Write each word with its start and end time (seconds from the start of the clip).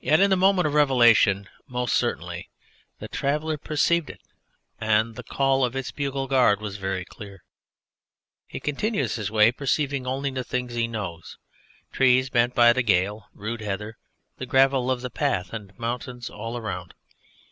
Yet 0.00 0.18
in 0.18 0.28
the 0.30 0.36
moment 0.36 0.66
of 0.66 0.74
revelation 0.74 1.48
most 1.68 1.94
certainly 1.94 2.50
the 2.98 3.06
traveller 3.06 3.56
perceived 3.56 4.10
it, 4.10 4.20
and 4.80 5.14
the 5.14 5.22
call 5.22 5.64
of 5.64 5.76
its 5.76 5.92
bugle 5.92 6.26
guard 6.26 6.60
was 6.60 6.78
very 6.78 7.04
clear. 7.04 7.44
He 8.48 8.58
continues 8.58 9.14
his 9.14 9.30
way 9.30 9.52
perceiving 9.52 10.04
only 10.04 10.32
the 10.32 10.42
things 10.42 10.74
he 10.74 10.88
knows 10.88 11.38
trees 11.92 12.28
bent 12.28 12.56
by 12.56 12.72
the 12.72 12.82
gale, 12.82 13.28
rude 13.32 13.60
heather, 13.60 13.98
the 14.38 14.46
gravel 14.46 14.90
of 14.90 15.00
the 15.00 15.10
path, 15.10 15.52
and 15.52 15.78
mountains 15.78 16.28
all 16.28 16.56
around. 16.56 16.92